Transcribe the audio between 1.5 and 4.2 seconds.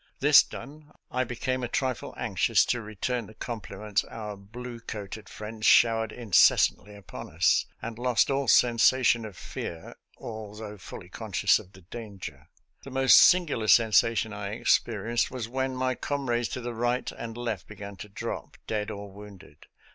a trifle anxious to return the compliments